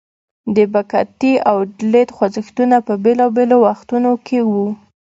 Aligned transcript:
د 0.55 0.57
بکهتي 0.73 1.33
او 1.49 1.57
دلیت 1.77 2.09
خوځښتونه 2.15 2.77
په 2.87 2.93
بیلابیلو 3.03 3.57
وختونو 3.67 4.11
کې 4.25 4.39
وو. 4.49 4.67